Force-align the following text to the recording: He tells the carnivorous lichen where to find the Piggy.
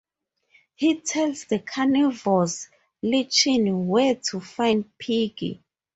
He 0.73 0.99
tells 0.99 1.45
the 1.45 1.59
carnivorous 1.59 2.69
lichen 3.03 3.87
where 3.87 4.15
to 4.15 4.39
find 4.39 4.85
the 4.85 4.89
Piggy. 4.97 5.63